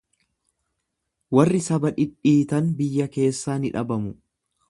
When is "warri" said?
1.39-1.59